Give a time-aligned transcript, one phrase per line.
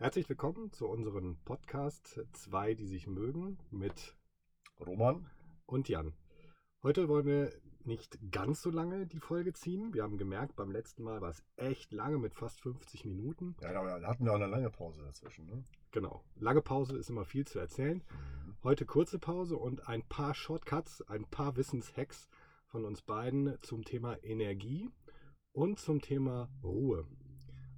[0.00, 4.16] Herzlich willkommen zu unserem Podcast Zwei, die sich mögen mit
[4.80, 5.28] Roman
[5.66, 6.14] und Jan.
[6.82, 7.52] Heute wollen wir
[7.84, 9.92] nicht ganz so lange die Folge ziehen.
[9.92, 13.56] Wir haben gemerkt, beim letzten Mal war es echt lange mit fast 50 Minuten.
[13.60, 15.44] Ja, da hatten wir auch eine lange Pause dazwischen.
[15.44, 15.64] Ne?
[15.90, 16.24] Genau.
[16.36, 17.98] Lange Pause ist immer viel zu erzählen.
[17.98, 18.56] Mhm.
[18.64, 22.30] Heute kurze Pause und ein paar Shortcuts, ein paar Wissenshacks
[22.68, 24.88] von uns beiden zum Thema Energie
[25.52, 27.06] und zum Thema Ruhe.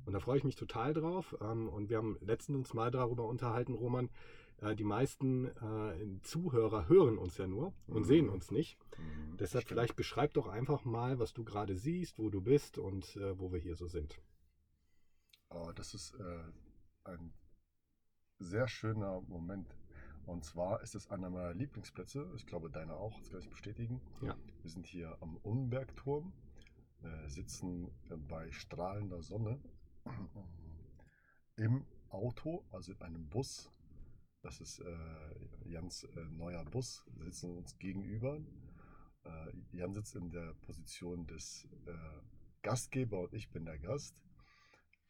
[0.05, 1.37] Und da freue ich mich total drauf.
[1.41, 4.11] Ähm, und wir haben letztens mal darüber unterhalten, Roman.
[4.59, 8.07] Äh, die meisten äh, Zuhörer hören uns ja nur und mhm.
[8.07, 8.79] sehen uns nicht.
[8.99, 9.79] Mhm, Deshalb stimmt.
[9.79, 13.53] vielleicht beschreib doch einfach mal, was du gerade siehst, wo du bist und äh, wo
[13.53, 14.21] wir hier so sind.
[15.51, 16.17] Oh, das ist
[17.05, 17.35] ein
[18.39, 19.77] sehr schöner Moment.
[20.25, 22.31] Und zwar ist es einer meiner Lieblingsplätze.
[22.37, 24.01] Ich glaube, deine auch, das kann ich bestätigen.
[24.21, 24.37] Ja.
[24.63, 26.33] Wir sind hier am Unbergturm,
[27.03, 27.91] äh, sitzen
[28.29, 29.61] bei strahlender Sonne
[31.57, 33.71] im Auto, also in einem Bus.
[34.43, 37.05] Das ist äh, Jans äh, neuer Bus.
[37.19, 38.41] Sitzen uns gegenüber.
[39.25, 41.93] Äh, Jan sitzt in der Position des äh,
[42.63, 44.17] Gastgeber und ich bin der Gast.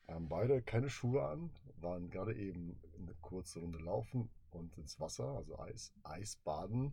[0.08, 5.28] Haben beide keine Schuhe an, waren gerade eben eine kurze Runde laufen und ins Wasser,
[5.28, 6.92] also Eis, Eisbaden.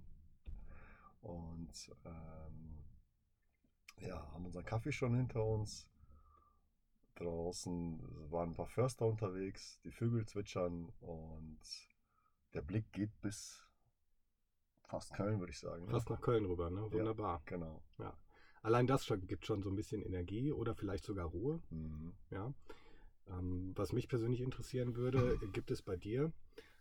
[1.21, 2.77] Und ähm,
[3.99, 5.89] ja, haben unseren Kaffee schon hinter uns
[7.19, 11.59] Draußen waren ein paar Förster unterwegs, die Vögel zwitschern und
[12.53, 13.63] der Blick geht bis
[14.87, 15.85] fast Köln, würde ich sagen.
[15.85, 15.91] Ne?
[15.91, 16.91] Fast nach Köln rüber, ne?
[16.91, 17.37] Wunderbar.
[17.37, 17.83] Ja, genau.
[17.99, 18.17] Ja.
[18.61, 21.61] Allein das schon, gibt schon so ein bisschen Energie oder vielleicht sogar Ruhe.
[21.69, 22.13] Mhm.
[22.31, 22.53] Ja.
[23.27, 26.31] Ähm, was mich persönlich interessieren würde, gibt es bei dir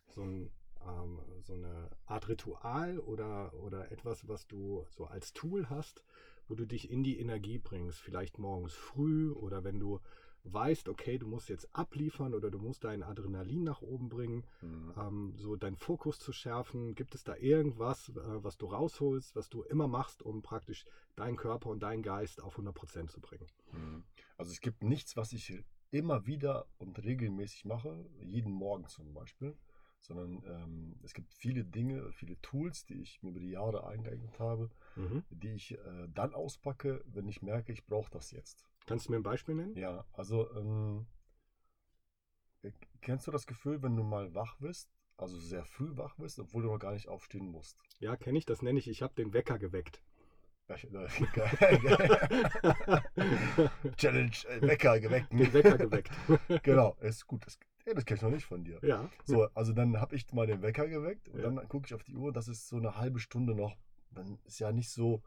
[0.08, 0.50] so, ein,
[0.86, 6.04] ähm, so eine Art Ritual oder, oder etwas, was du so als Tool hast,
[6.48, 8.00] wo du dich in die Energie bringst?
[8.00, 10.00] Vielleicht morgens früh oder wenn du
[10.44, 14.94] weißt, okay, du musst jetzt abliefern oder du musst dein Adrenalin nach oben bringen, mhm.
[14.96, 16.94] ähm, so deinen Fokus zu schärfen.
[16.94, 20.86] Gibt es da irgendwas, äh, was du rausholst, was du immer machst, um praktisch
[21.16, 23.46] deinen Körper und deinen Geist auf 100% zu bringen?
[23.72, 24.04] Mhm.
[24.36, 29.56] Also es gibt nichts, was ich immer wieder und regelmäßig mache, jeden Morgen zum Beispiel,
[30.00, 34.38] sondern ähm, es gibt viele Dinge, viele Tools, die ich mir über die Jahre eingeeignet
[34.38, 35.24] habe, mhm.
[35.30, 38.64] die ich äh, dann auspacke, wenn ich merke, ich brauche das jetzt.
[38.88, 39.76] Kannst du mir ein Beispiel nennen?
[39.76, 41.06] Ja, also ähm,
[42.62, 42.72] äh,
[43.02, 44.88] kennst du das Gefühl, wenn du mal wach bist,
[45.18, 47.76] also sehr früh wach bist, obwohl du noch gar nicht aufstehen musst?
[47.98, 50.02] Ja, kenne ich, das nenne ich, ich habe den Wecker geweckt.
[53.96, 55.32] Challenge, äh, Wecker geweckt.
[55.32, 56.10] Den Wecker geweckt.
[56.62, 57.46] genau, ist gut.
[57.46, 58.78] Das, ja, das kenne ich noch nicht von dir.
[58.82, 59.10] Ja.
[59.24, 61.50] So, also dann habe ich mal den Wecker geweckt und ja.
[61.50, 63.76] dann gucke ich auf die Uhr, das ist so eine halbe Stunde noch.
[64.12, 65.22] Dann ist ja nicht so,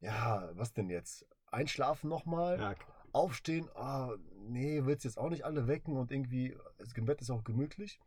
[0.00, 1.26] ja, was denn jetzt?
[1.50, 2.74] Einschlafen nochmal, ja.
[3.12, 4.14] aufstehen, ah,
[4.48, 8.00] nee, es jetzt auch nicht alle wecken und irgendwie, das Bett ist auch gemütlich.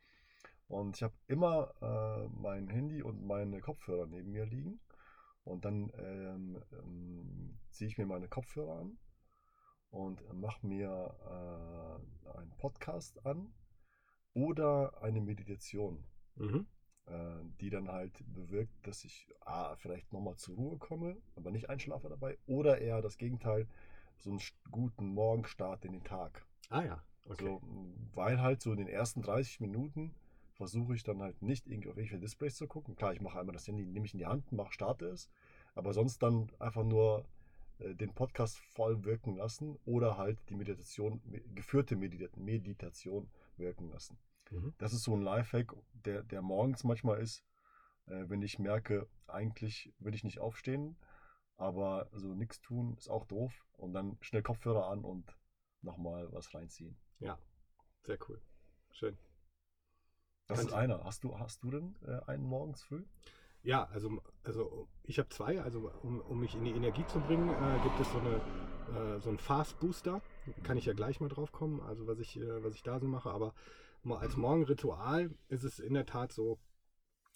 [0.67, 4.79] Und ich habe immer äh, mein Handy und meine Kopfhörer neben mir liegen.
[5.44, 9.00] Und dann ähm, ähm, ziehe ich mir meine Kopfhörer an
[9.89, 13.51] und mache mir äh, einen Podcast an
[14.33, 16.06] oder eine Meditation.
[16.35, 16.67] Mhm.
[17.08, 21.70] Äh, die dann halt bewirkt, dass ich ah, vielleicht nochmal zur Ruhe komme, aber nicht
[21.70, 23.68] einschlafe dabei, oder eher das Gegenteil,
[24.18, 26.46] so einen guten Morgenstart in den Tag.
[26.70, 27.46] Ah ja, okay.
[27.46, 27.62] So,
[28.14, 30.14] weil halt so in den ersten 30 Minuten
[30.54, 32.96] versuche ich dann halt nicht irgendwie auf irgendwelche Displays zu gucken.
[32.96, 35.30] Klar, ich mache einmal das Handy, nehme ich in die Hand, mache, starte es,
[35.74, 37.26] aber sonst dann einfach nur
[37.80, 41.22] äh, den Podcast voll wirken lassen oder halt die Meditation,
[41.56, 44.18] geführte Meditation wirken lassen.
[44.52, 44.74] Mhm.
[44.78, 47.44] Das ist so ein Lifehack, der, der morgens manchmal ist,
[48.08, 50.98] äh, wenn ich merke, eigentlich will ich nicht aufstehen,
[51.58, 53.66] aber so nichts tun ist auch doof.
[53.78, 55.38] Und dann schnell Kopfhörer an und
[55.82, 56.98] nochmal was reinziehen.
[57.20, 57.38] Ja,
[58.04, 58.42] sehr cool.
[58.92, 59.18] Schön.
[60.48, 61.04] Das Kann ist einer.
[61.04, 63.06] Hast du, hast du denn äh, einen morgens früh?
[63.62, 65.62] Ja, also, also ich habe zwei.
[65.62, 69.20] Also um, um mich in die Energie zu bringen, äh, gibt es so, eine, äh,
[69.20, 70.22] so einen Fast Booster.
[70.64, 73.08] Kann ich ja gleich mal drauf kommen, also was ich, äh, was ich da so
[73.08, 73.30] mache.
[73.30, 73.54] Aber
[74.06, 76.60] als Morgenritual ist es in der Tat so,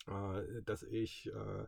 [0.07, 1.65] äh, dass ich äh,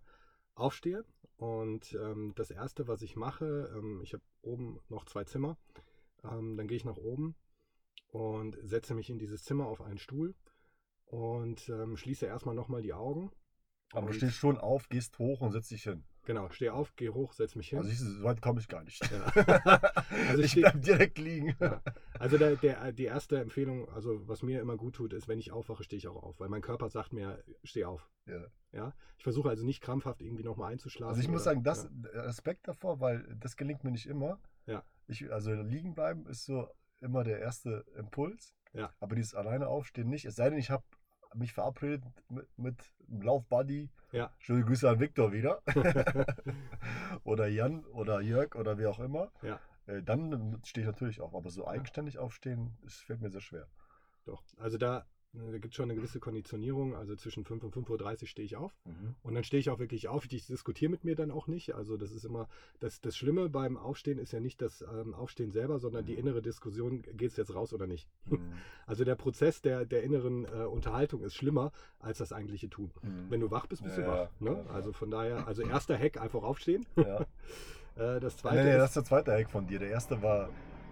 [0.56, 1.06] aufstehe
[1.38, 5.57] und ähm, das erste, was ich mache, ähm, ich habe oben noch zwei Zimmer,
[6.24, 7.36] ähm, dann gehe ich nach oben
[8.07, 10.33] und setze mich in dieses Zimmer auf einen Stuhl
[11.06, 13.31] und ähm, schließe erstmal nochmal die Augen.
[13.91, 16.03] Aber du stehst schon auf, gehst hoch und setzt dich hin.
[16.25, 17.77] Genau, steh auf, geh hoch, setz mich hin.
[17.77, 19.00] Also ich, so weit komme ich gar nicht.
[19.12, 19.25] Ja.
[20.30, 21.56] also ich, ich bleib direkt liegen.
[21.60, 21.81] Ja.
[22.19, 25.51] Also der, der, die erste Empfehlung, also was mir immer gut tut, ist, wenn ich
[25.51, 28.10] aufwache, stehe ich auch auf, weil mein Körper sagt mir, steh auf.
[28.25, 28.44] Ja.
[28.72, 28.94] ja?
[29.18, 31.10] Ich versuche also nicht krampfhaft irgendwie nochmal einzuschlafen.
[31.10, 34.39] Also ich muss sagen, das Respekt davor, weil das gelingt mir nicht immer.
[34.66, 34.83] Ja.
[35.07, 36.68] Ich, also liegen bleiben ist so
[37.01, 38.56] immer der erste Impuls.
[38.74, 38.92] Ja.
[39.00, 40.25] Aber dieses alleine aufstehen nicht.
[40.25, 40.83] Es sei denn, ich habe
[41.33, 42.77] mich verabredet mit, mit
[43.10, 43.89] einem Laufbuddy.
[44.12, 44.31] Ja.
[44.39, 45.62] Schöne Grüße an Viktor wieder.
[47.24, 49.31] oder Jan oder Jörg oder wie auch immer.
[49.42, 49.60] Ja.
[49.88, 51.36] Äh, dann stehe ich natürlich auf.
[51.36, 53.68] Aber so eigenständig aufstehen, das fällt mir sehr schwer.
[54.25, 54.44] Doch.
[54.57, 55.06] Also da
[55.51, 56.95] da gibt es schon eine gewisse Konditionierung.
[56.95, 58.73] Also zwischen 5 und 5.30 Uhr stehe ich auf.
[58.85, 59.15] Mhm.
[59.23, 60.25] Und dann stehe ich auch wirklich auf.
[60.31, 61.75] Ich diskutiere mit mir dann auch nicht.
[61.75, 62.47] Also das ist immer,
[62.79, 66.07] das, das Schlimme beim Aufstehen ist ja nicht das ähm, Aufstehen selber, sondern mhm.
[66.07, 68.07] die innere Diskussion, geht es jetzt raus oder nicht.
[68.29, 68.39] Mhm.
[68.87, 72.91] Also der Prozess der, der inneren äh, Unterhaltung ist schlimmer als das eigentliche Tun.
[73.01, 73.25] Mhm.
[73.29, 74.29] Wenn du wach bist, bist ja, du wach.
[74.39, 74.63] Ne?
[74.71, 76.85] Also von daher, also erster Hack, einfach aufstehen.
[76.95, 77.21] Ja.
[77.95, 78.57] äh, das zweite.
[78.57, 79.79] Nee, nee, das ist der zweite Hack von dir.
[79.79, 80.49] Der erste war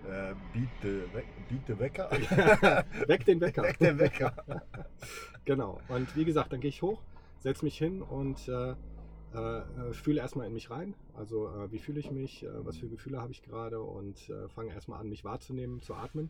[0.10, 2.10] äh, biete, we biete Wecker.
[3.08, 3.64] Weck den Wecker.
[3.64, 4.34] Weck den Wecker.
[5.46, 5.80] genau.
[5.88, 7.02] Und wie gesagt, dann gehe ich hoch,
[7.40, 8.72] setze mich hin und äh,
[9.34, 10.96] äh, fühle erstmal in mich rein.
[11.14, 14.48] Also äh, wie fühle ich mich, äh, was für Gefühle habe ich gerade und äh,
[14.50, 16.30] fange erstmal an, mich wahrzunehmen, zu atmen.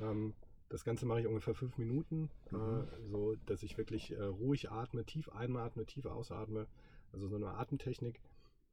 [0.00, 0.34] Ähm,
[0.68, 2.86] das Ganze mache ich ungefähr fünf Minuten, mhm.
[3.10, 6.68] so dass ich wirklich ruhig atme, tief einatme, tief ausatme.
[7.12, 8.20] Also so eine Atemtechnik.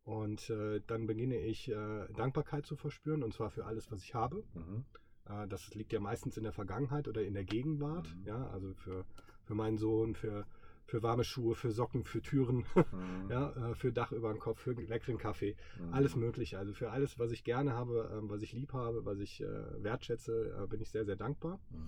[0.07, 4.15] Und äh, dann beginne ich äh, Dankbarkeit zu verspüren, und zwar für alles, was ich
[4.15, 4.41] habe.
[4.53, 4.85] Mhm.
[5.25, 8.07] Äh, das liegt ja meistens in der Vergangenheit oder in der Gegenwart.
[8.15, 8.25] Mhm.
[8.25, 9.03] Ja, also für,
[9.43, 10.45] für meinen Sohn, für,
[10.85, 12.59] für warme Schuhe, für Socken, für Türen,
[12.93, 13.29] mhm.
[13.29, 15.93] ja, äh, für Dach über dem Kopf, für leckeren Kaffee, mhm.
[15.93, 16.57] alles Mögliche.
[16.57, 19.83] Also für alles, was ich gerne habe, ähm, was ich lieb habe, was ich äh,
[19.83, 21.59] wertschätze, äh, bin ich sehr, sehr dankbar.
[21.69, 21.79] Mhm.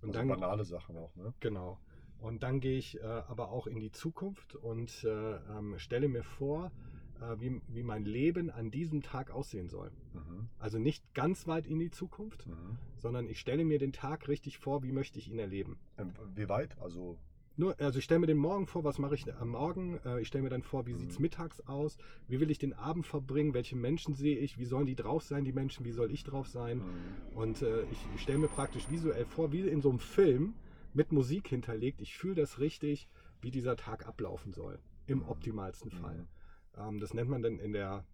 [0.00, 1.34] Und also dann, banale Sachen auch, ne?
[1.40, 1.78] Genau.
[2.20, 6.72] Und dann gehe ich aber auch in die Zukunft und ähm, stelle mir vor,
[7.20, 9.90] äh, wie, wie mein Leben an diesem Tag aussehen soll.
[10.14, 10.48] Mhm.
[10.58, 12.78] Also nicht ganz weit in die Zukunft, mhm.
[12.98, 15.78] sondern ich stelle mir den Tag richtig vor, wie möchte ich ihn erleben.
[15.98, 16.78] Ähm, wie weit?
[16.80, 17.18] Also
[17.58, 19.98] nur, also ich stelle mir den Morgen vor, was mache ich am Morgen?
[20.04, 20.98] Äh, ich stelle mir dann vor, wie mhm.
[20.98, 21.96] sieht es mittags aus?
[22.28, 23.54] Wie will ich den Abend verbringen?
[23.54, 24.58] Welche Menschen sehe ich?
[24.58, 25.86] Wie sollen die drauf sein, die Menschen?
[25.86, 26.78] Wie soll ich drauf sein?
[26.78, 27.36] Mhm.
[27.36, 30.54] Und äh, ich, ich stelle mir praktisch visuell vor, wie in so einem Film
[30.92, 32.02] mit Musik hinterlegt.
[32.02, 33.08] Ich fühle das richtig,
[33.40, 34.78] wie dieser Tag ablaufen soll.
[35.06, 35.28] Im mhm.
[35.28, 36.26] optimalsten Fall.
[36.76, 36.82] Mhm.
[36.82, 38.04] Ähm, das nennt man dann in der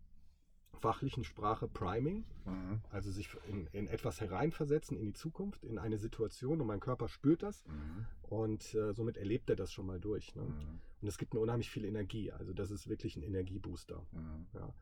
[0.83, 2.81] fachlichen Sprache Priming, mhm.
[2.91, 7.09] also sich in, in, etwas hereinversetzen in die Zukunft, in eine Situation und mein Körper
[7.09, 8.07] spürt das mhm.
[8.23, 10.35] und äh, somit erlebt er das schon mal durch.
[10.35, 10.43] Ne?
[10.43, 10.81] Mhm.
[11.01, 14.05] Und es gibt mir unheimlich viel Energie, also das ist wirklich ein Energiebooster.
[14.13, 14.47] Mhm.
[14.55, 14.75] Ja.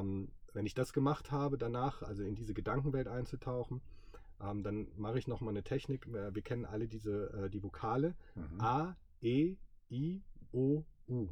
[0.00, 3.80] Ähm, wenn ich das gemacht habe, danach, also in diese Gedankenwelt einzutauchen,
[4.40, 6.06] ähm, dann mache ich nochmal eine Technik.
[6.12, 8.60] Wir kennen alle diese äh, die Vokale mhm.
[8.60, 9.56] A, E,
[9.90, 10.22] I,
[10.52, 11.28] O, U.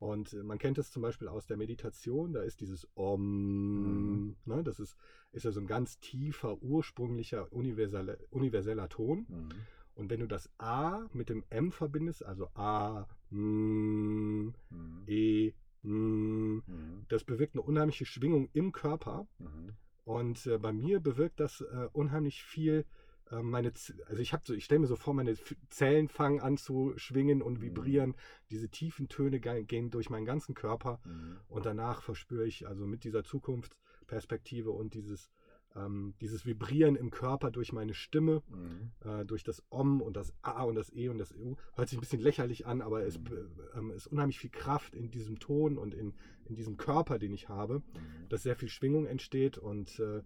[0.00, 4.36] Und äh, man kennt es zum Beispiel aus der Meditation, da ist dieses Om, mhm.
[4.46, 4.96] ne, das ist,
[5.30, 9.26] ist ja so ein ganz tiefer, ursprünglicher, universeller, universeller Ton.
[9.28, 9.48] Mhm.
[9.94, 15.02] Und wenn du das A mit dem M verbindest, also A, M, mhm.
[15.06, 15.52] E,
[15.84, 17.04] M, mhm.
[17.08, 19.28] das bewirkt eine unheimliche Schwingung im Körper.
[19.38, 19.74] Mhm.
[20.04, 22.86] Und äh, bei mir bewirkt das äh, unheimlich viel
[23.30, 23.72] äh, meine,
[24.06, 25.34] also ich habe so, ich stelle mir so vor, meine
[25.68, 27.62] Zellen fangen an zu schwingen und mhm.
[27.62, 28.10] vibrieren.
[28.10, 28.14] Mhm.
[28.50, 31.38] Diese tiefen Töne gehen durch meinen ganzen Körper mhm.
[31.48, 35.30] und danach verspüre ich also mit dieser Zukunftsperspektive und dieses
[35.76, 38.90] ähm, dieses Vibrieren im Körper durch meine Stimme, mhm.
[39.08, 41.54] äh, durch das Om und das A und das E und das EU.
[41.74, 43.92] Hört sich ein bisschen lächerlich an, aber es mhm.
[43.92, 47.48] äh, ist unheimlich viel Kraft in diesem Ton und in, in diesem Körper, den ich
[47.48, 48.28] habe, mhm.
[48.28, 50.18] dass sehr viel Schwingung entsteht und äh,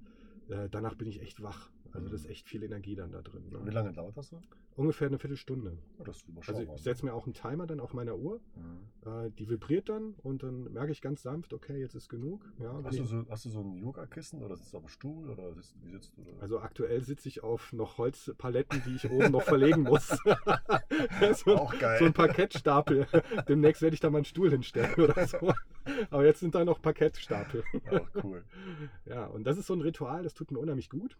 [0.48, 1.70] äh danach bin ich echt wach.
[1.94, 3.48] Also das ist echt viel Energie dann da drin.
[3.50, 3.60] Ne?
[3.64, 4.40] Wie lange dauert das so?
[4.74, 5.78] Ungefähr eine Viertelstunde.
[5.98, 6.04] Oh,
[6.46, 8.40] also ich setze mir auch einen Timer dann auf meiner Uhr.
[8.56, 9.08] Mhm.
[9.08, 12.44] Äh, die vibriert dann und dann merke ich ganz sanft, okay, jetzt ist genug.
[12.58, 15.30] Ja, hast, du so, hast du so ein Yoga-Kissen oder sitzt du auf dem Stuhl
[15.30, 16.32] oder sitzt, wie sitzt du da?
[16.40, 20.08] Also aktuell sitze ich auf noch Holzpaletten, die ich oben noch verlegen muss.
[21.44, 22.00] so, auch geil.
[22.00, 23.06] So ein Parkettstapel.
[23.48, 25.52] Demnächst werde ich da mal einen Stuhl hinstellen oder so.
[26.10, 27.62] Aber jetzt sind da noch Parkettstapel.
[27.92, 28.44] Ach, cool.
[29.04, 31.16] Ja, und das ist so ein Ritual, das tut mir unheimlich gut.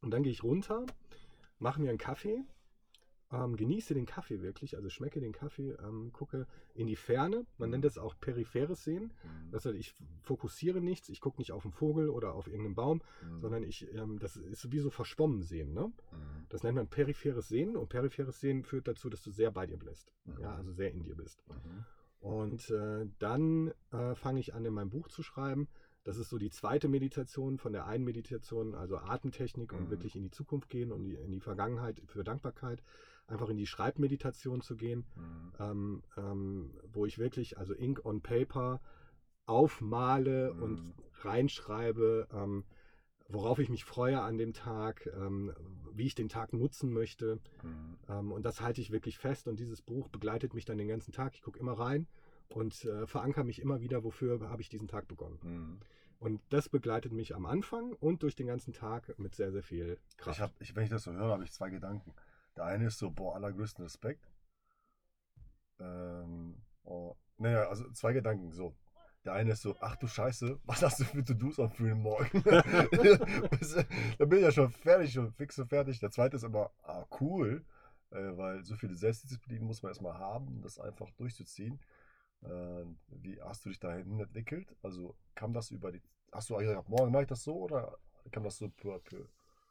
[0.00, 0.86] Und dann gehe ich runter,
[1.58, 2.44] mache mir einen Kaffee,
[3.30, 7.44] ähm, genieße den Kaffee wirklich, also schmecke den Kaffee, ähm, gucke in die Ferne.
[7.58, 9.12] Man nennt das auch peripheres Sehen.
[9.22, 9.50] Mhm.
[9.50, 13.02] Das heißt, ich fokussiere nichts, ich gucke nicht auf einen Vogel oder auf irgendeinen Baum,
[13.22, 13.40] mhm.
[13.40, 15.74] sondern ich, ähm, das ist wie so verschwommen sehen.
[15.74, 15.88] Ne?
[15.88, 16.46] Mhm.
[16.48, 19.78] Das nennt man peripheres Sehen und peripheres Sehen führt dazu, dass du sehr bei dir
[19.78, 20.10] bist.
[20.24, 20.40] Mhm.
[20.40, 21.44] Ja, also sehr in dir bist.
[21.48, 21.84] Mhm.
[22.20, 25.68] Und äh, dann äh, fange ich an, in meinem Buch zu schreiben.
[26.08, 29.90] Das ist so die zweite Meditation von der einen Meditation, also Atemtechnik und mhm.
[29.90, 32.82] wirklich in die Zukunft gehen und in die Vergangenheit für Dankbarkeit,
[33.26, 35.52] einfach in die Schreibmeditation zu gehen, mhm.
[35.60, 38.80] ähm, ähm, wo ich wirklich, also Ink on Paper,
[39.44, 40.62] aufmale mhm.
[40.62, 42.64] und reinschreibe, ähm,
[43.28, 45.52] worauf ich mich freue an dem Tag, ähm,
[45.92, 47.38] wie ich den Tag nutzen möchte.
[47.62, 47.98] Mhm.
[48.08, 49.46] Ähm, und das halte ich wirklich fest.
[49.46, 51.34] Und dieses Buch begleitet mich dann den ganzen Tag.
[51.34, 52.06] Ich gucke immer rein
[52.48, 55.38] und äh, verankere mich immer wieder, wofür habe ich diesen Tag begonnen.
[55.42, 55.78] Mhm.
[56.18, 59.98] Und das begleitet mich am Anfang und durch den ganzen Tag mit sehr, sehr viel
[60.16, 60.36] Kraft.
[60.36, 62.12] Ich hab, ich, wenn ich das so höre, habe ich zwei Gedanken.
[62.56, 64.28] Der eine ist so, boah, allergrößten Respekt.
[65.78, 68.50] Ähm, oh, naja, also zwei Gedanken.
[68.50, 68.74] So,
[69.24, 72.42] der eine ist so, ach du Scheiße, was hast du für To-Dos am frühen Morgen?
[72.42, 76.00] da bin ich ja schon fertig und fix und fertig.
[76.00, 77.64] Der zweite ist aber, ah, cool,
[78.10, 81.78] äh, weil so viele Selbstdisziplin muss man erstmal haben, das einfach durchzuziehen.
[82.42, 84.74] Äh, wie hast du dich dahin entwickelt?
[84.82, 86.02] Also kam das über die,
[86.32, 87.98] hast du gesagt, morgen mache ich das so oder
[88.30, 89.24] kam das so peu à peu?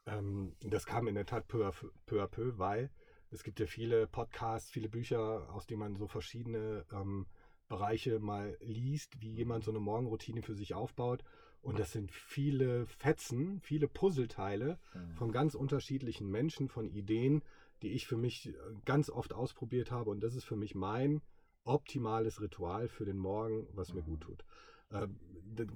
[0.06, 1.74] Ähm, das kam in der Tat peu à
[2.06, 2.90] peu, à peu, weil
[3.30, 7.28] es gibt ja viele Podcasts, viele Bücher, aus denen man so verschiedene ähm,
[7.68, 11.24] Bereiche mal liest, wie jemand so eine Morgenroutine für sich aufbaut.
[11.62, 15.16] Und das sind viele Fetzen, viele Puzzleteile mhm.
[15.16, 17.44] von ganz unterschiedlichen Menschen, von Ideen,
[17.82, 18.54] die ich für mich äh,
[18.86, 20.10] ganz oft ausprobiert habe.
[20.10, 21.22] Und das ist für mich mein
[21.68, 24.46] optimales Ritual für den Morgen, was mir gut tut.
[24.92, 25.20] Ähm,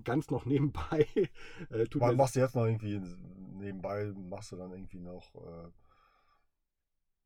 [0.04, 1.08] ganz noch nebenbei.
[1.70, 3.02] Äh, tut Was machst du jetzt noch irgendwie
[3.58, 4.14] nebenbei?
[4.16, 5.70] Machst du dann irgendwie noch äh,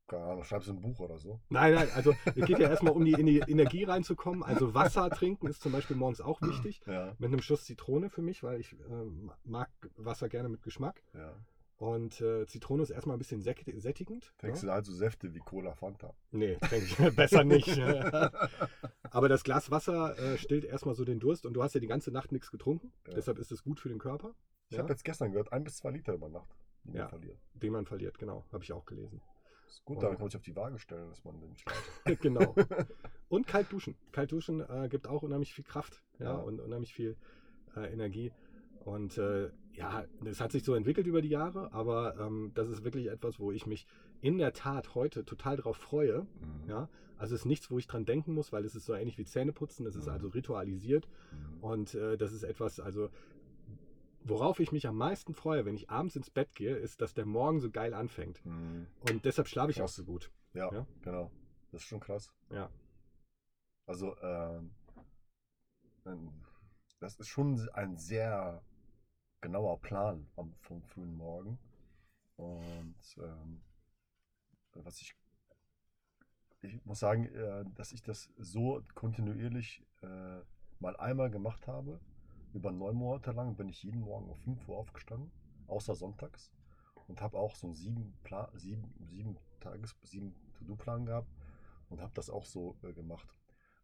[0.06, 1.40] keine Ahnung, schreibst du ein Buch oder so?
[1.48, 4.42] Nein, nein, also es geht ja erstmal um die, in die Energie reinzukommen.
[4.44, 6.80] Also Wasser trinken ist zum Beispiel morgens auch wichtig.
[6.86, 7.14] Ja.
[7.18, 8.76] Mit einem Schuss Zitrone für mich, weil ich äh,
[9.44, 11.02] mag Wasser gerne mit Geschmack.
[11.14, 11.34] Ja.
[11.78, 14.32] Und äh, Zitrone ist erstmal ein bisschen sättigend.
[14.38, 14.68] Trinkst ja?
[14.68, 16.14] du also Säfte wie Cola Fanta?
[16.30, 17.68] Nee, trinke ich besser nicht.
[19.10, 21.86] Aber das Glas Wasser äh, stillt erstmal so den Durst und du hast ja die
[21.86, 22.92] ganze Nacht nichts getrunken.
[23.06, 23.14] Ja.
[23.14, 24.34] Deshalb ist es gut für den Körper.
[24.68, 27.38] Ich habe jetzt gestern gehört, ein bis zwei Liter über Nacht, die man verliert.
[27.54, 28.44] Den man verliert, genau.
[28.50, 29.20] Habe ich auch gelesen.
[29.68, 32.20] Ist gut, dann kann man sich auf die Waage stellen, dass man den schlaft.
[32.20, 32.54] genau.
[33.28, 33.96] Und kalt duschen.
[34.12, 36.34] Kalt duschen äh, gibt auch unheimlich viel Kraft ja, ja.
[36.36, 37.16] und unheimlich viel
[37.76, 38.32] äh, Energie.
[38.84, 42.82] Und äh, ja, es hat sich so entwickelt über die Jahre, aber ähm, das ist
[42.82, 43.86] wirklich etwas, wo ich mich
[44.20, 46.22] in der Tat heute total drauf freue.
[46.22, 46.68] Mhm.
[46.68, 49.18] Ja, also es ist nichts, wo ich dran denken muss, weil es ist so ähnlich
[49.18, 49.86] wie Zähneputzen.
[49.86, 50.12] Es ist mhm.
[50.12, 51.62] also ritualisiert mhm.
[51.62, 53.10] und äh, das ist etwas, also
[54.24, 57.26] worauf ich mich am meisten freue, wenn ich abends ins Bett gehe, ist, dass der
[57.26, 58.44] Morgen so geil anfängt.
[58.44, 58.86] Mhm.
[59.08, 59.92] Und deshalb schlafe ich krass.
[59.92, 60.30] auch so gut.
[60.54, 61.30] Ja, ja, genau.
[61.70, 62.32] Das ist schon krass.
[62.50, 62.70] Ja.
[63.86, 64.70] Also, ähm,
[66.98, 68.62] das ist schon ein sehr
[69.46, 71.56] genauer Plan vom, vom frühen Morgen.
[72.36, 73.62] Und ähm,
[74.74, 75.14] was ich,
[76.62, 80.40] ich muss sagen, äh, dass ich das so kontinuierlich äh,
[80.80, 82.00] mal einmal gemacht habe
[82.54, 85.30] über neun Monate lang bin ich jeden Morgen um 5 Uhr aufgestanden,
[85.68, 86.50] außer sonntags.
[87.06, 88.18] Und habe auch so einen sieben,
[88.54, 91.30] sieben, sieben Tages, sieben To-Do-Plan gehabt
[91.88, 93.28] und habe das auch so äh, gemacht.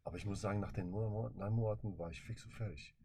[0.03, 2.97] Aber ich muss sagen, nach den neun Monaten war ich fix und fertig.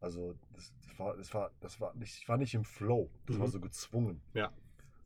[0.00, 3.10] Also das, das, war, das war, das war nicht, ich war nicht im Flow.
[3.26, 3.40] Das mhm.
[3.40, 4.22] war so gezwungen.
[4.34, 4.52] Ja.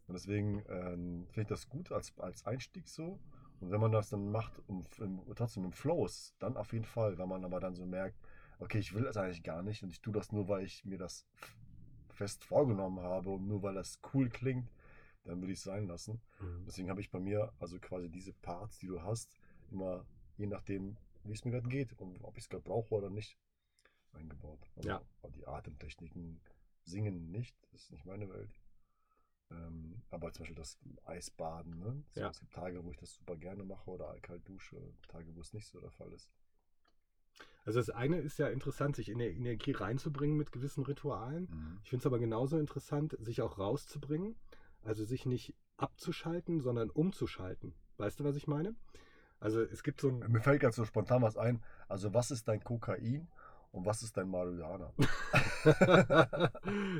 [0.06, 3.18] Und deswegen ähm, finde ich das gut als, als Einstieg so.
[3.60, 4.88] Und wenn man das dann macht und
[5.36, 8.16] trotzdem im Flow ist, dann auf jeden Fall, wenn man aber dann so merkt,
[8.58, 10.98] okay, ich will das eigentlich gar nicht und ich tue das nur, weil ich mir
[10.98, 11.26] das
[12.10, 14.70] fest vorgenommen habe und nur weil das cool klingt,
[15.24, 16.20] dann würde ich es sein lassen.
[16.40, 16.64] Mhm.
[16.66, 19.38] Deswegen habe ich bei mir also quasi diese Parts, die du hast,
[19.70, 20.04] immer
[20.36, 23.38] je nachdem, wie es mir gerade geht und ob ich es gerade brauche oder nicht,
[24.14, 24.60] eingebaut.
[24.76, 25.02] Also ja.
[25.34, 26.40] die Atemtechniken,
[26.84, 28.50] Singen nicht, das ist nicht meine Welt.
[29.50, 32.02] Ähm, aber zum Beispiel das Eisbaden, ne?
[32.12, 32.30] So, ja.
[32.30, 34.76] Es gibt Tage, wo ich das super gerne mache oder kalt dusche,
[35.08, 36.30] Tage, wo es nicht so der Fall ist.
[37.64, 41.48] Also das eine ist ja interessant, sich in der Energie reinzubringen mit gewissen Ritualen.
[41.50, 41.80] Mhm.
[41.82, 44.36] Ich finde es aber genauso interessant, sich auch rauszubringen.
[44.82, 47.74] Also sich nicht abzuschalten, sondern umzuschalten.
[47.96, 48.74] Weißt du, was ich meine?
[49.40, 50.18] Also es gibt so ein...
[50.30, 51.62] Mir fällt ganz so spontan was ein.
[51.88, 53.28] Also was ist dein Kokain
[53.74, 54.92] und was ist dein Marihuana?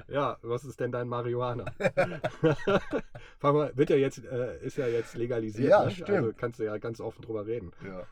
[0.08, 1.66] ja, was ist denn dein Marihuana?
[3.76, 5.70] wird ja jetzt, äh, ist ja jetzt legalisiert.
[5.70, 5.92] Ja, ne?
[5.92, 6.10] stimmt.
[6.10, 7.70] Also kannst du ja ganz offen drüber reden.
[7.84, 8.06] Ja.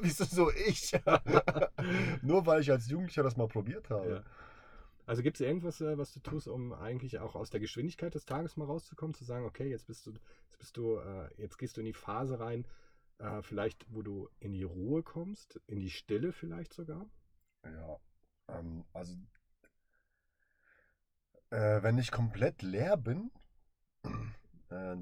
[0.00, 0.92] Wieso so ich?
[2.22, 4.10] Nur weil ich als Jugendlicher das mal probiert habe.
[4.10, 4.22] Ja.
[5.06, 8.24] Also gibt es irgendwas, äh, was du tust, um eigentlich auch aus der Geschwindigkeit des
[8.24, 11.76] Tages mal rauszukommen, zu sagen, okay, jetzt bist du, jetzt bist du, äh, jetzt gehst
[11.76, 12.64] du in die Phase rein,
[13.20, 17.06] äh, vielleicht, wo du in die Ruhe kommst, in die Stille vielleicht sogar?
[17.64, 17.98] Ja,
[18.48, 19.14] ähm, also
[21.50, 23.30] äh, wenn ich komplett leer bin,
[24.70, 24.96] äh,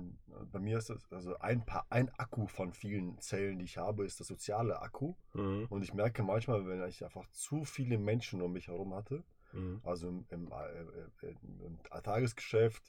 [0.50, 4.04] bei mir ist das, also ein, paar, ein Akku von vielen Zellen, die ich habe,
[4.04, 5.14] ist das soziale Akku.
[5.34, 5.66] Mhm.
[5.68, 9.80] Und ich merke manchmal, wenn ich einfach zu viele Menschen um mich herum hatte, mhm.
[9.84, 11.34] also im, im, äh,
[11.64, 12.82] im, Tagesgeschäft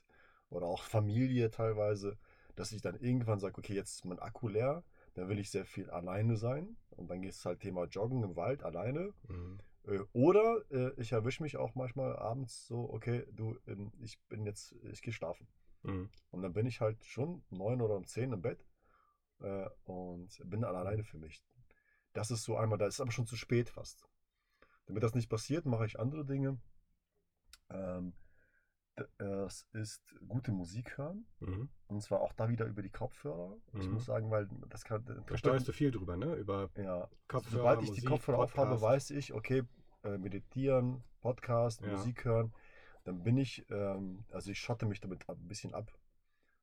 [0.50, 2.18] oder auch Familie teilweise,
[2.56, 4.84] dass ich dann irgendwann sage, okay, jetzt ist mein Akku leer,
[5.14, 6.78] dann will ich sehr viel alleine sein.
[6.92, 9.14] Und dann geht es halt Thema Joggen im Wald alleine.
[9.28, 9.60] Mhm.
[9.86, 14.46] Äh, oder äh, ich erwische mich auch manchmal abends so, okay, du, ähm, ich bin
[14.46, 15.48] jetzt, ich gehe schlafen.
[15.84, 16.10] Mhm.
[16.32, 18.66] Und dann bin ich halt schon neun oder um zehn im Bett
[19.42, 21.44] äh, und bin dann alleine für mich.
[22.14, 24.08] Das ist so einmal, da ist aber schon zu spät fast.
[24.86, 26.60] Damit das nicht passiert, mache ich andere Dinge.
[27.70, 28.14] Ähm,
[29.18, 31.26] es ist gute Musik hören.
[31.40, 31.70] Mhm.
[31.88, 33.58] Und zwar auch da wieder über die Kopfhörer.
[33.72, 33.82] Mhm.
[33.82, 35.04] Ich muss sagen, weil das kann.
[35.06, 36.36] Da steuerst du viel drüber, ne?
[36.36, 37.10] Über ja.
[37.28, 37.58] Kopfhörer.
[37.58, 38.60] Sobald ich Musik, die Kopfhörer Podcast.
[38.60, 39.64] aufhabe, weiß ich, okay,
[40.04, 41.92] äh, meditieren, Podcast, ja.
[41.92, 42.54] Musik hören.
[43.04, 45.92] Dann bin ich, ähm, also ich schotte mich damit ein bisschen ab.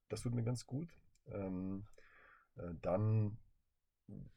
[0.09, 0.89] Das tut mir ganz gut.
[1.29, 1.87] Ähm,
[2.57, 3.39] äh, dann,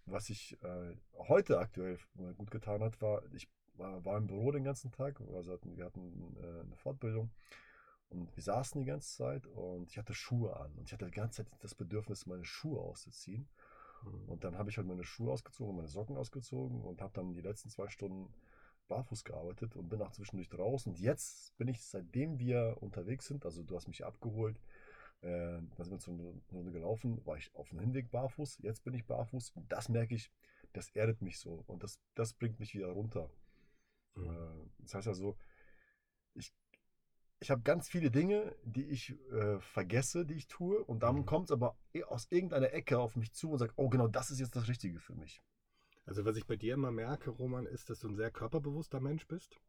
[0.05, 1.99] was ich äh, heute aktuell
[2.37, 5.21] gut getan hat, war, ich war, war, im Büro den ganzen Tag.
[5.33, 7.31] Also hatten, wir hatten äh, eine Fortbildung
[8.09, 10.73] und wir saßen die ganze Zeit und ich hatte Schuhe an.
[10.75, 13.47] Und ich hatte die ganze Zeit das Bedürfnis, meine Schuhe auszuziehen.
[14.03, 14.29] Mhm.
[14.29, 17.41] Und dann habe ich halt meine Schuhe ausgezogen, meine Socken ausgezogen und habe dann die
[17.41, 18.33] letzten zwei Stunden
[18.87, 20.91] barfuß gearbeitet und bin auch zwischendurch draußen.
[20.91, 24.59] Und jetzt bin ich, seitdem wir unterwegs sind, also du hast mich abgeholt,
[25.21, 28.95] äh, da sind wir zur Runde gelaufen, war ich auf dem Hinweg barfuß, jetzt bin
[28.95, 29.51] ich barfuß.
[29.51, 30.31] Und das merke ich,
[30.73, 33.29] das erdet mich so und das, das bringt mich wieder runter.
[34.15, 34.25] Mhm.
[34.25, 35.37] Äh, das heißt also,
[37.39, 40.83] ich habe ganz viele Dinge, die ich äh, vergesse, die ich tue.
[40.83, 41.25] Und dann mhm.
[41.25, 41.77] kommt es aber
[42.07, 44.99] aus irgendeiner Ecke auf mich zu und sagt, oh genau, das ist jetzt das Richtige
[44.99, 45.41] für mich.
[46.05, 49.27] Also was ich bei dir immer merke, Roman, ist, dass du ein sehr körperbewusster Mensch
[49.27, 49.59] bist.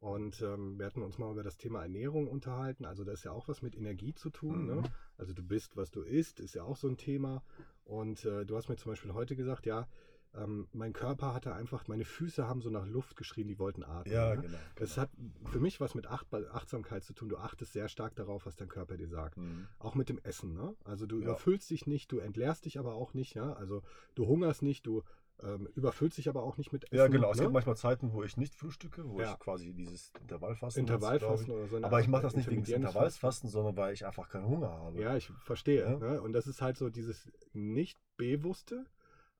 [0.00, 2.84] Und ähm, wir hatten uns mal über das Thema Ernährung unterhalten.
[2.84, 4.66] Also da ist ja auch was mit Energie zu tun.
[4.66, 4.74] Ne?
[4.74, 4.80] Mhm.
[4.82, 4.92] Ne?
[5.16, 7.42] Also du bist, was du isst, ist ja auch so ein Thema.
[7.84, 9.88] Und äh, du hast mir zum Beispiel heute gesagt, ja,
[10.34, 14.12] ähm, mein Körper hatte einfach, meine Füße haben so nach Luft geschrien, die wollten atmen.
[14.12, 14.42] Ja, ne?
[14.42, 15.02] genau, Das genau.
[15.02, 15.10] hat
[15.50, 17.28] für mich was mit Acht, Achtsamkeit zu tun.
[17.28, 19.36] Du achtest sehr stark darauf, was dein Körper dir sagt.
[19.36, 19.66] Mhm.
[19.78, 20.54] Auch mit dem Essen.
[20.54, 20.74] Ne?
[20.84, 21.24] Also du ja.
[21.24, 23.34] überfüllst dich nicht, du entleerst dich aber auch nicht.
[23.34, 23.54] Ja?
[23.54, 23.82] Also
[24.14, 25.02] du hungerst nicht, du
[25.42, 26.96] ähm, überfüllst dich aber auch nicht mit Essen.
[26.96, 27.28] Ja, genau.
[27.28, 27.32] Ne?
[27.32, 29.32] Es gibt manchmal Zeiten, wo ich nicht frühstücke, wo ja.
[29.32, 31.76] ich quasi dieses Intervallfasten Intervallfasten oder so.
[31.82, 35.00] Aber ich mache das nicht wegen des Intervallfasten, sondern weil ich einfach keinen Hunger habe.
[35.00, 35.82] Ja, ich verstehe.
[35.82, 35.96] Ja?
[35.96, 36.20] Ne?
[36.20, 38.84] Und das ist halt so dieses nicht bewusste,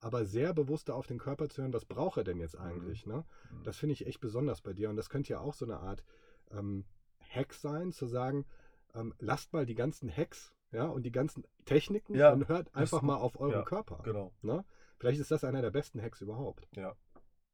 [0.00, 3.07] aber sehr bewusster auf den Körper zu hören, was braucht er denn jetzt eigentlich?
[3.07, 3.12] Mhm.
[3.12, 3.25] Ne?
[3.50, 3.62] Mhm.
[3.64, 4.90] Das finde ich echt besonders bei dir.
[4.90, 6.05] Und das könnte ja auch so eine Art
[6.50, 6.85] ähm,
[7.21, 8.47] Hack sein, zu sagen,
[8.95, 13.02] ähm, lasst mal die ganzen Hacks ja, und die ganzen Techniken ja, und hört einfach
[13.02, 14.00] mal auf euren ja, Körper.
[14.05, 14.33] Genau.
[14.43, 14.64] Ne?
[14.99, 16.68] Vielleicht ist das einer der besten Hacks überhaupt.
[16.77, 16.94] Ja.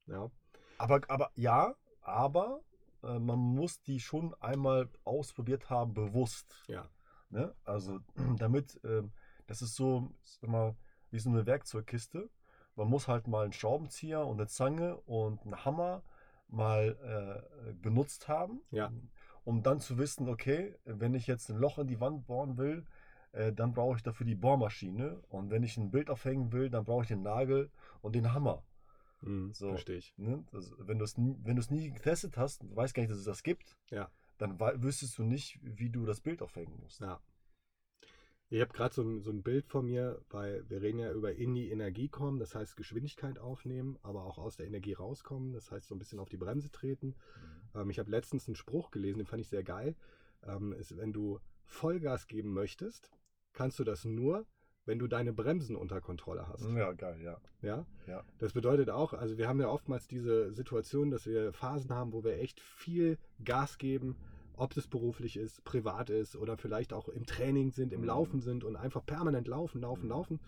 [0.07, 0.31] ja.
[0.79, 2.61] Aber, aber ja, aber
[3.03, 6.63] äh, man muss die schon einmal ausprobiert haben, bewusst.
[6.67, 6.89] Ja.
[7.31, 7.55] Ne?
[7.65, 8.01] Also
[8.39, 9.03] damit, äh,
[9.47, 10.77] das ist so, sag mal,
[11.15, 12.29] wie so eine Werkzeugkiste.
[12.75, 16.03] Man muss halt mal einen Schraubenzieher und eine Zange und einen Hammer
[16.49, 18.93] mal äh, benutzt haben, ja.
[19.45, 22.85] um dann zu wissen, okay, wenn ich jetzt ein Loch in die Wand bohren will,
[23.31, 25.23] äh, dann brauche ich dafür die Bohrmaschine.
[25.29, 27.71] Und wenn ich ein Bild aufhängen will, dann brauche ich den Nagel
[28.03, 28.65] und den Hammer.
[29.21, 30.13] Mhm, so, verstehe ich.
[30.19, 30.45] Ne?
[30.53, 33.77] Also, wenn du es wenn nie getestet hast, weißt gar nicht, dass es das gibt,
[33.91, 34.11] ja.
[34.39, 37.01] dann wüsstest du nicht, wie du das Bild aufhängen musst.
[37.01, 37.21] Ja.
[38.55, 41.35] Ich habe gerade so, ein, so ein Bild von mir, weil wir reden ja über
[41.35, 45.73] in die Energie kommen, das heißt Geschwindigkeit aufnehmen, aber auch aus der Energie rauskommen, das
[45.73, 47.17] heißt so ein bisschen auf die Bremse treten.
[47.75, 47.81] Mhm.
[47.81, 49.97] Ähm, ich habe letztens einen Spruch gelesen, den fand ich sehr geil.
[50.45, 53.11] Ähm, ist, wenn du Vollgas geben möchtest,
[53.55, 54.47] kannst du das nur,
[54.85, 56.65] wenn du deine Bremsen unter Kontrolle hast.
[56.77, 57.41] Ja, geil, ja.
[57.61, 57.85] Ja?
[58.07, 58.23] ja.
[58.39, 62.23] Das bedeutet auch, also wir haben ja oftmals diese Situation, dass wir Phasen haben, wo
[62.23, 64.15] wir echt viel Gas geben,
[64.57, 68.07] ob es beruflich ist, privat ist oder vielleicht auch im Training sind, im mhm.
[68.07, 70.11] Laufen sind und einfach permanent laufen, laufen, mhm.
[70.11, 70.41] laufen.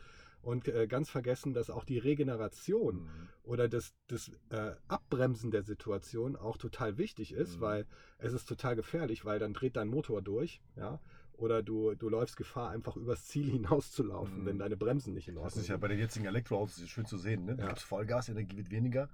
[0.43, 3.29] Und äh, ganz vergessen, dass auch die Regeneration mhm.
[3.43, 7.61] oder das, das äh, Abbremsen der Situation auch total wichtig ist, mhm.
[7.63, 7.87] weil
[8.19, 11.01] es ist total gefährlich, weil dann dreht dein Motor durch, ja.
[11.33, 14.47] Oder du, du läufst Gefahr, einfach übers Ziel hinauszulaufen, mhm.
[14.47, 15.59] wenn deine Bremsen nicht in Ordnung sind.
[15.59, 17.45] Das ist ja bei den jetzigen Elektroautos schön zu sehen.
[17.45, 17.57] Ne?
[17.57, 17.69] Du ja.
[17.69, 19.11] gibst Vollgas, Energie wird weniger.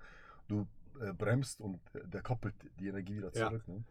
[0.48, 0.66] Du
[1.00, 3.62] äh, bremst und äh, der koppelt die Energie wieder zurück.
[3.66, 3.74] Ja.
[3.74, 3.84] Ne?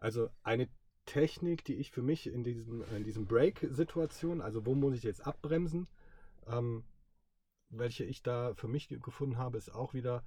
[0.00, 0.68] Also eine
[1.06, 5.26] Technik, die ich für mich in diesem, in diesem Break-Situation, also wo muss ich jetzt
[5.26, 5.88] abbremsen,
[6.46, 6.84] ähm,
[7.68, 10.24] welche ich da für mich gefunden habe, ist auch wieder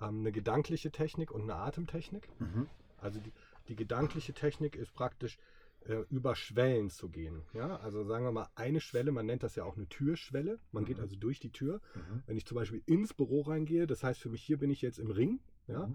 [0.00, 2.28] ähm, eine gedankliche Technik und eine Atemtechnik.
[2.38, 2.68] Mhm.
[2.98, 3.32] Also die,
[3.68, 5.38] die, gedankliche Technik ist praktisch
[5.86, 7.42] äh, über Schwellen zu gehen.
[7.52, 7.76] Ja?
[7.76, 10.60] Also sagen wir mal eine Schwelle, man nennt das ja auch eine Türschwelle.
[10.70, 10.86] Man mhm.
[10.86, 11.80] geht also durch die Tür.
[11.94, 12.22] Mhm.
[12.26, 14.98] Wenn ich zum Beispiel ins Büro reingehe, das heißt für mich, hier bin ich jetzt
[14.98, 15.40] im Ring.
[15.66, 15.90] Ja?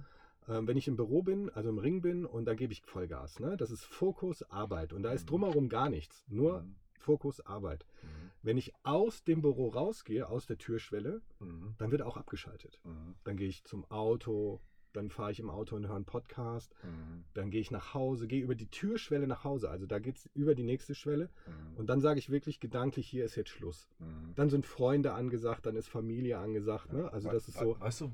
[0.48, 3.40] Ähm, wenn ich im Büro bin, also im Ring bin und da gebe ich Vollgas.
[3.40, 3.58] Ne?
[3.58, 5.30] Das ist Fokus Arbeit und da ist mhm.
[5.30, 6.76] drumherum gar nichts, nur mhm.
[7.00, 7.86] Fokus Arbeit.
[8.02, 8.32] Mhm.
[8.44, 11.76] Wenn ich aus dem Büro rausgehe, aus der Türschwelle, mhm.
[11.78, 12.80] dann wird auch abgeschaltet.
[12.84, 13.16] Mhm.
[13.24, 14.62] Dann gehe ich zum Auto,
[14.94, 17.24] dann fahre ich im Auto und höre einen Podcast, mhm.
[17.34, 20.30] dann gehe ich nach Hause, gehe über die Türschwelle nach Hause, also da geht es
[20.34, 21.78] über die nächste Schwelle mhm.
[21.78, 23.90] und dann sage ich wirklich gedanklich, hier ist jetzt Schluss.
[24.00, 24.34] Mhm.
[24.36, 27.12] Dann sind Freunde angesagt, dann ist Familie angesagt, ne?
[27.12, 27.80] also das ist so.
[27.80, 28.12] Weißt du,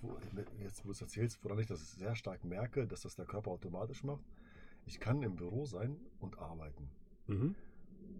[0.00, 0.16] wo,
[0.62, 3.50] jetzt wo du es erzählst, woran ich das sehr stark merke, dass das der Körper
[3.50, 4.24] automatisch macht,
[4.86, 6.88] ich kann im Büro sein und arbeiten.
[7.26, 7.54] Mhm.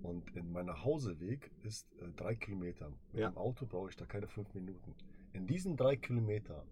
[0.03, 2.91] Und in meiner Hauseweg ist äh, drei Kilometer.
[3.13, 3.31] Mit ja.
[3.31, 4.95] dem Auto brauche ich da keine fünf Minuten.
[5.33, 6.67] In diesen drei Kilometern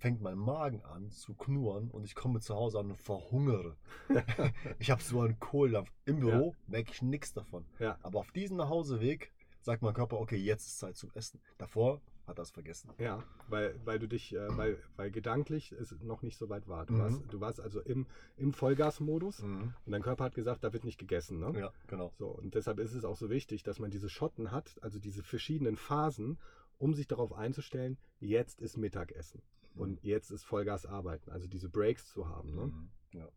[0.00, 3.76] fängt mein Magen an zu knurren und ich komme zu Hause an und verhungere.
[4.78, 5.92] ich habe so einen Kohldampf.
[6.06, 6.64] Im Büro ja.
[6.66, 7.66] merke ich nichts davon.
[7.78, 7.98] Ja.
[8.02, 11.40] Aber auf diesem Nachhauseweg sagt mein Körper, okay, jetzt ist Zeit zum Essen.
[11.58, 12.90] Davor hat das vergessen.
[12.98, 16.86] Ja, weil, weil du dich, äh, weil, weil gedanklich es noch nicht so weit war.
[16.86, 16.98] Du, mhm.
[17.00, 18.06] warst, du warst also im,
[18.38, 19.74] im Vollgasmodus mhm.
[19.84, 21.40] und dein Körper hat gesagt, da wird nicht gegessen.
[21.40, 21.52] Ne?
[21.58, 22.12] Ja, genau.
[22.18, 25.22] So, und deshalb ist es auch so wichtig, dass man diese Schotten hat, also diese
[25.22, 26.38] verschiedenen Phasen,
[26.78, 29.42] um sich darauf einzustellen, jetzt ist Mittagessen.
[29.74, 32.54] Und jetzt ist Vollgas arbeiten, also diese Breaks zu haben.
[32.54, 32.66] Ne?
[32.66, 32.90] Mhm.
[33.12, 33.28] Ja.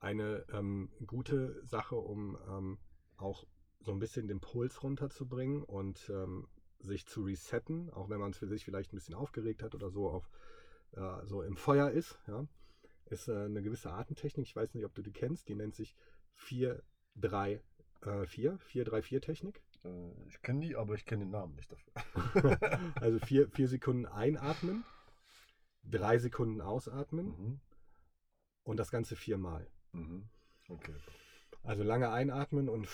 [0.00, 2.78] Eine ähm, gute Sache, um ähm,
[3.16, 3.46] auch
[3.80, 6.48] so ein bisschen den Puls runterzubringen und ähm,
[6.80, 9.90] sich zu resetten, auch wenn man es für sich vielleicht ein bisschen aufgeregt hat oder
[9.90, 10.28] so auf
[10.92, 12.46] äh, so im Feuer ist, ja,
[13.06, 14.46] ist äh, eine gewisse Atemtechnik.
[14.46, 15.48] Ich weiß nicht, ob du die kennst.
[15.48, 15.96] Die nennt sich
[16.34, 16.82] 4
[17.16, 17.62] 3
[18.02, 19.62] äh, 4 4 3 4 Technik.
[19.84, 22.92] Äh, ich kenne die, aber ich kenne den Namen nicht dafür.
[23.00, 24.84] also 4 vier Sekunden einatmen,
[25.90, 27.60] 3 Sekunden ausatmen mhm.
[28.64, 29.66] und das Ganze viermal.
[29.92, 30.28] Mhm.
[30.68, 30.94] Okay.
[31.62, 32.88] Also lange einatmen und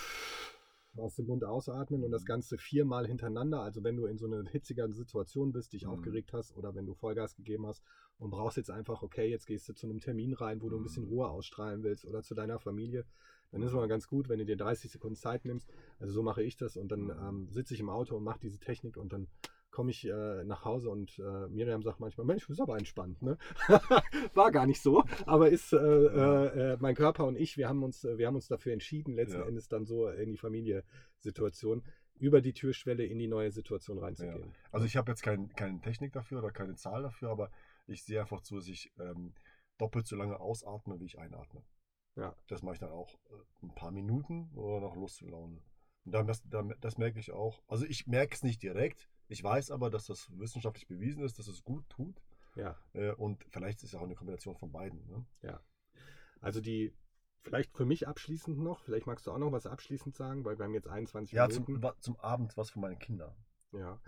[0.97, 3.61] aus dem Mund ausatmen und das Ganze viermal hintereinander.
[3.61, 5.91] Also wenn du in so einer hitzigen Situation bist, dich mhm.
[5.91, 7.83] aufgeregt hast oder wenn du Vollgas gegeben hast
[8.19, 10.83] und brauchst jetzt einfach, okay, jetzt gehst du zu einem Termin rein, wo du ein
[10.83, 11.11] bisschen mhm.
[11.11, 13.05] Ruhe ausstrahlen willst oder zu deiner Familie,
[13.51, 15.69] dann ist es mal ganz gut, wenn du dir 30 Sekunden Zeit nimmst.
[15.99, 17.11] Also so mache ich das und dann mhm.
[17.11, 19.29] ähm, sitze ich im Auto und mache diese Technik und dann
[19.75, 23.21] komme ich äh, nach Hause und äh, Miriam sagt manchmal, Mensch, du bist aber entspannt,
[23.23, 23.37] ne?
[24.35, 27.83] War gar nicht so, aber ist äh, äh, äh, mein Körper und ich, wir haben
[27.83, 29.47] uns, wir haben uns dafür entschieden, letzten ja.
[29.47, 31.83] Endes dann so in die Familiensituation
[32.21, 34.53] über die Türschwelle in die neue Situation reinzugehen.
[34.53, 34.71] Ja.
[34.71, 37.51] Also ich habe jetzt kein, keine Technik dafür oder keine Zahl dafür, aber
[37.89, 39.35] ich sehe einfach zu, dass ich ähm,
[39.79, 41.65] doppelt so lange ausatme, wie ich einatme.
[42.15, 42.37] Ja.
[42.47, 45.61] Das mache ich dann auch äh, ein paar Minuten oder noch Lust zu Laune.
[46.05, 46.45] Und dann das,
[46.81, 47.61] das merke ich auch.
[47.67, 51.49] Also ich merke es nicht direkt, ich weiß aber, dass das wissenschaftlich bewiesen ist, dass
[51.49, 52.23] es gut tut.
[52.57, 52.77] Ja.
[52.93, 55.07] Äh, und vielleicht ist es auch eine Kombination von beiden.
[55.07, 55.27] Ne?
[55.43, 55.61] Ja.
[56.41, 56.93] Also die,
[57.43, 60.65] vielleicht für mich abschließend noch, vielleicht magst du auch noch was abschließend sagen, weil wir
[60.65, 61.83] haben jetzt 21 ja, Minuten.
[61.83, 63.35] Ja, zum, zum, Abend was für meine Kinder.
[63.73, 64.01] Ja.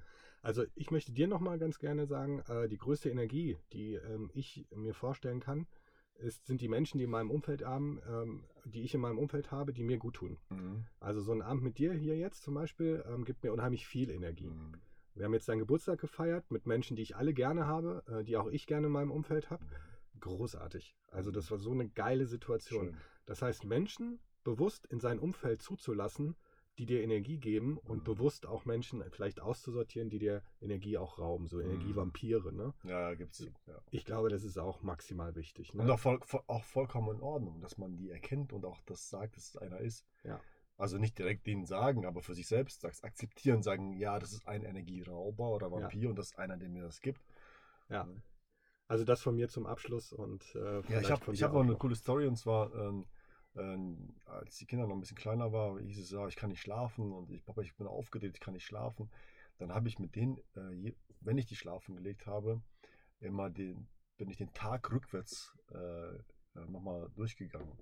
[0.42, 4.30] Also ich möchte dir noch mal ganz gerne sagen, äh, die größte Energie, die ähm,
[4.32, 5.66] ich mir vorstellen kann,
[6.18, 9.50] ist, sind die Menschen, die in meinem Umfeld haben, ähm, die ich in meinem Umfeld
[9.50, 10.38] habe, die mir gut tun.
[10.50, 10.86] Mhm.
[11.00, 14.10] Also so ein Abend mit dir hier jetzt zum Beispiel ähm, gibt mir unheimlich viel
[14.10, 14.48] Energie.
[14.48, 14.80] Mhm.
[15.16, 18.36] Wir haben jetzt deinen Geburtstag gefeiert mit Menschen, die ich alle gerne habe, äh, die
[18.36, 19.64] auch ich gerne in meinem Umfeld habe.
[20.20, 20.94] Großartig.
[21.10, 22.88] Also das war so eine geile Situation.
[22.88, 22.96] Schön.
[23.24, 26.36] Das heißt, Menschen bewusst in sein Umfeld zuzulassen,
[26.78, 28.04] die dir Energie geben und mhm.
[28.04, 31.64] bewusst auch Menschen vielleicht auszusortieren, die dir Energie auch rauben, so mhm.
[31.64, 32.52] Energievampire.
[32.52, 32.74] Ne?
[32.84, 33.48] Ja, gibt's.
[33.66, 33.80] Ja.
[33.90, 35.72] Ich glaube, das ist auch maximal wichtig.
[35.72, 35.82] Ne?
[35.82, 39.36] Und auch, voll, auch vollkommen in Ordnung, dass man die erkennt und auch das sagt,
[39.36, 40.06] dass es einer ist.
[40.22, 40.40] Ja.
[40.78, 44.46] Also nicht direkt denen sagen, aber für sich selbst sagst, akzeptieren, sagen, ja, das ist
[44.46, 46.10] ein Energierauber oder Vampir ja.
[46.10, 47.22] und das ist einer, der mir das gibt.
[47.88, 48.06] Ja.
[48.86, 51.76] Also das von mir zum Abschluss und äh, ja, ich habe ich hab noch eine
[51.76, 53.06] coole Story und zwar ähm,
[53.56, 56.60] ähm, als die Kinder noch ein bisschen kleiner waren, hieß es ja, ich kann nicht
[56.60, 59.10] schlafen und ich, Papa, ich bin aufgedreht, ich kann nicht schlafen.
[59.58, 62.62] Dann habe ich mit denen, äh, je, wenn ich die schlafen gelegt habe,
[63.18, 67.72] immer den, bin ich den Tag rückwärts äh, äh nochmal durchgegangen.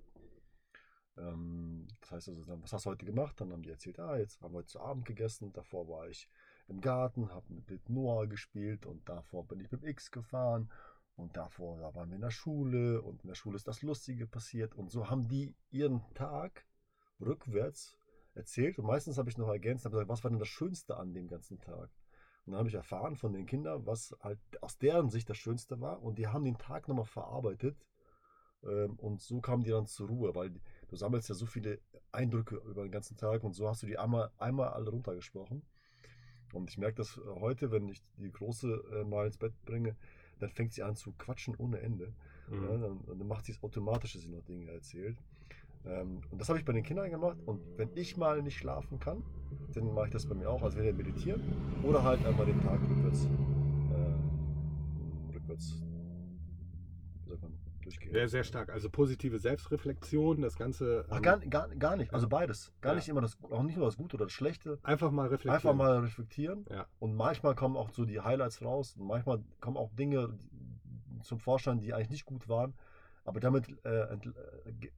[1.16, 3.40] Ähm, das heißt also, was hast du heute gemacht?
[3.40, 5.52] Dann haben die erzählt, ah, jetzt haben wir heute zu Abend gegessen.
[5.52, 6.28] Davor war ich
[6.68, 10.70] im Garten, habe mit Noah gespielt und davor bin ich mit X gefahren
[11.16, 14.26] und davor da waren wir in der Schule und in der Schule ist das Lustige
[14.26, 16.66] passiert und so haben die ihren Tag
[17.20, 17.96] rückwärts
[18.34, 21.14] erzählt und meistens habe ich noch ergänzt, habe gesagt, was war denn das Schönste an
[21.14, 21.90] dem ganzen Tag?
[22.46, 25.80] Und dann habe ich erfahren von den Kindern, was halt aus deren Sicht das Schönste
[25.80, 27.76] war und die haben den Tag nochmal verarbeitet
[28.64, 30.60] ähm, und so kamen die dann zur Ruhe, weil
[30.94, 31.78] du sammelst ja so viele
[32.12, 35.62] Eindrücke über den ganzen Tag und so hast du die einmal, einmal alle runtergesprochen.
[36.52, 39.96] Und ich merke das heute, wenn ich die Große äh, mal ins Bett bringe,
[40.38, 42.12] dann fängt sie an zu quatschen ohne Ende.
[42.48, 42.62] Mhm.
[42.62, 45.18] Ja, dann, dann, macht sie es automatisch, dass sie noch Dinge erzählt.
[45.84, 47.38] Ähm, und das habe ich bei den Kindern gemacht.
[47.44, 49.24] Und wenn ich mal nicht schlafen kann,
[49.72, 50.62] dann mache ich das bei mir auch.
[50.62, 51.42] Also entweder meditieren
[51.82, 53.26] oder halt einmal den Tag rückwärts,
[53.90, 55.82] äh, rückwärts
[57.84, 58.12] durchgehen.
[58.12, 58.70] Sehr, sehr stark.
[58.70, 61.04] Also positive Selbstreflexion, das Ganze.
[61.08, 62.12] Ach, ähm, gar, gar, gar nicht.
[62.12, 62.72] Also beides.
[62.80, 62.96] Gar ja.
[62.96, 64.78] nicht immer das, auch nicht nur das Gute oder das Schlechte.
[64.82, 65.54] Einfach mal reflektieren.
[65.54, 66.66] Einfach mal reflektieren.
[66.70, 66.86] Ja.
[66.98, 68.96] Und manchmal kommen auch so die Highlights raus.
[68.96, 70.38] Und manchmal kommen auch Dinge
[71.22, 72.74] zum Vorschein, die eigentlich nicht gut waren.
[73.24, 74.18] Aber damit äh, äh,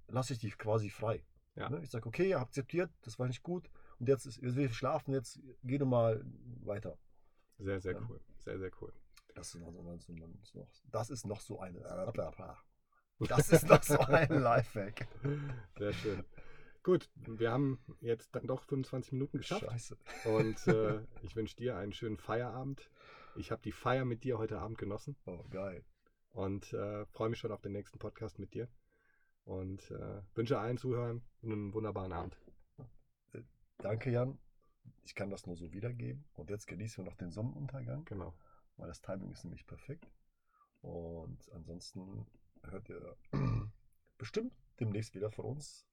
[0.09, 1.23] lasse ich die quasi frei.
[1.55, 1.71] Ja.
[1.71, 1.81] Ne?
[1.83, 3.71] Ich sage, okay, akzeptiert, das war nicht gut.
[3.99, 6.25] Und jetzt, ist, jetzt will ich schlafen, jetzt geh du mal
[6.63, 6.99] weiter.
[7.59, 8.21] Sehr, sehr cool.
[8.39, 8.93] Sehr, sehr cool.
[9.35, 9.73] Das ist noch,
[10.91, 11.81] das ist noch so eine.
[13.19, 15.09] Das ist doch so ein Lifehack.
[15.79, 16.25] Sehr schön.
[16.83, 19.65] Gut, wir haben jetzt dann doch 25 Minuten geschafft.
[19.65, 19.97] Scheiße.
[20.25, 22.91] Und äh, ich wünsche dir einen schönen Feierabend.
[23.37, 25.17] Ich habe die Feier mit dir heute Abend genossen.
[25.27, 25.85] Oh, geil.
[26.31, 28.69] Und äh, freue mich schon auf den nächsten Podcast mit dir.
[29.45, 32.37] Und äh, wünsche allen Zuhörern einen wunderbaren Abend.
[33.33, 33.43] Äh,
[33.79, 34.39] danke, Jan.
[35.05, 36.25] Ich kann das nur so wiedergeben.
[36.35, 38.05] Und jetzt genießen wir noch den Sonnenuntergang.
[38.05, 38.35] Genau.
[38.77, 40.09] Weil das Timing ist nämlich perfekt.
[40.83, 42.27] Und ansonsten
[42.71, 43.17] hört ihr
[44.19, 45.87] bestimmt demnächst wieder von uns.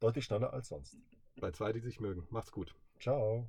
[0.00, 0.96] Deutlich schneller als sonst.
[1.36, 2.26] Bei zwei, die sich mögen.
[2.30, 2.74] Macht's gut.
[3.00, 3.48] Ciao.